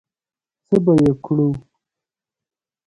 [0.65, 1.47] څه به یې کړو؟